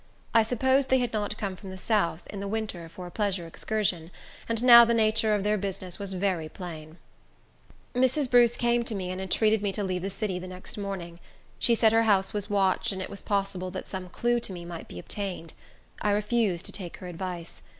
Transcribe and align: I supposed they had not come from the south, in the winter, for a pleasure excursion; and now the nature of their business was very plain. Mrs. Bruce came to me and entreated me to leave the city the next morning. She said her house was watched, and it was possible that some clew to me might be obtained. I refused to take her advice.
I 0.33 0.41
supposed 0.41 0.89
they 0.89 0.97
had 0.97 1.13
not 1.13 1.37
come 1.37 1.55
from 1.55 1.69
the 1.69 1.77
south, 1.77 2.25
in 2.31 2.39
the 2.39 2.47
winter, 2.47 2.89
for 2.89 3.05
a 3.05 3.11
pleasure 3.11 3.45
excursion; 3.45 4.09
and 4.49 4.63
now 4.63 4.83
the 4.83 4.95
nature 4.95 5.35
of 5.35 5.43
their 5.43 5.59
business 5.59 5.99
was 5.99 6.13
very 6.13 6.49
plain. 6.49 6.97
Mrs. 7.93 8.27
Bruce 8.27 8.57
came 8.57 8.81
to 8.85 8.95
me 8.95 9.11
and 9.11 9.21
entreated 9.21 9.61
me 9.61 9.71
to 9.73 9.83
leave 9.83 10.01
the 10.01 10.09
city 10.09 10.39
the 10.39 10.47
next 10.47 10.75
morning. 10.75 11.19
She 11.59 11.75
said 11.75 11.91
her 11.93 12.01
house 12.09 12.33
was 12.33 12.49
watched, 12.49 12.91
and 12.91 12.99
it 12.99 13.11
was 13.11 13.21
possible 13.21 13.69
that 13.69 13.87
some 13.89 14.09
clew 14.09 14.39
to 14.39 14.51
me 14.51 14.65
might 14.65 14.87
be 14.87 14.97
obtained. 14.97 15.53
I 16.01 16.09
refused 16.09 16.65
to 16.65 16.71
take 16.71 16.97
her 16.97 17.05
advice. 17.07 17.61